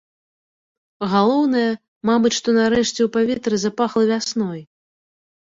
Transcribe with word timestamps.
Галоўнае, 1.11 1.67
мабыць, 2.11 2.33
што 2.39 2.49
нарэшце 2.59 2.89
ў 3.03 3.09
паветры 3.17 3.55
запахла 3.67 4.03
вясной. 4.15 4.61